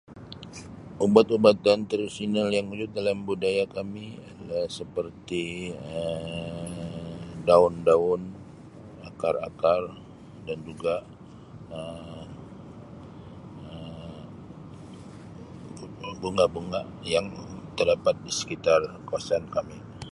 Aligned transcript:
Ubat-ubatan 1.05 1.79
tradisional 1.89 2.47
yang 2.57 2.67
wujud 2.71 2.89
dalam 2.97 3.17
budaya 3.31 3.65
kami 3.77 4.05
adalah 4.29 4.65
seperti 4.79 5.45
Um 5.93 6.81
daun-daun, 7.47 8.21
akar-akar 9.09 9.83
dan 10.47 10.57
juga 10.69 10.95
Um 11.77 12.29
bunga-bunga 16.23 16.81
yang 17.15 17.27
terdapat 17.77 18.15
di 18.25 18.31
sekitar 18.39 18.81
kawasan 19.09 19.45
kami. 19.55 19.77